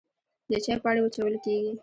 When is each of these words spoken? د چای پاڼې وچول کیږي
د 0.49 0.53
چای 0.63 0.77
پاڼې 0.83 1.01
وچول 1.03 1.33
کیږي 1.43 1.71